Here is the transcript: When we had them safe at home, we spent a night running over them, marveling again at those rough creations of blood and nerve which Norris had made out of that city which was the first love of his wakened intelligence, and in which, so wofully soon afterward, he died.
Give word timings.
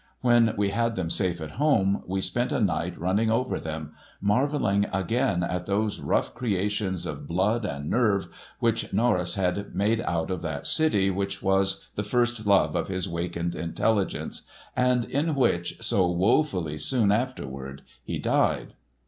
When 0.21 0.55
we 0.57 0.69
had 0.71 0.95
them 0.95 1.11
safe 1.11 1.39
at 1.41 1.51
home, 1.61 2.01
we 2.07 2.21
spent 2.21 2.51
a 2.51 2.59
night 2.59 2.99
running 2.99 3.29
over 3.29 3.59
them, 3.59 3.93
marveling 4.19 4.87
again 4.91 5.43
at 5.43 5.67
those 5.67 5.99
rough 5.99 6.33
creations 6.33 7.05
of 7.05 7.27
blood 7.27 7.65
and 7.65 7.87
nerve 7.87 8.27
which 8.59 8.91
Norris 8.93 9.35
had 9.35 9.75
made 9.75 10.01
out 10.01 10.31
of 10.31 10.41
that 10.41 10.65
city 10.65 11.11
which 11.11 11.43
was 11.43 11.87
the 11.93 12.01
first 12.01 12.47
love 12.47 12.73
of 12.75 12.87
his 12.87 13.07
wakened 13.07 13.53
intelligence, 13.53 14.41
and 14.75 15.05
in 15.05 15.35
which, 15.35 15.77
so 15.83 16.07
wofully 16.09 16.79
soon 16.79 17.11
afterward, 17.11 17.83
he 18.03 18.17
died. 18.17 18.73